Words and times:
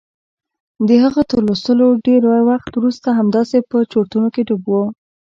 د 0.87 0.89
هغه 1.03 1.21
تر 1.29 1.39
لوستلو 1.47 1.87
ډېر 2.07 2.21
وخت 2.49 2.71
وروسته 2.75 3.07
همداسې 3.19 3.57
په 3.69 3.77
چورتونو 3.91 4.27
کې 4.33 4.41
ډوب 4.47 4.63
و. 4.67 4.73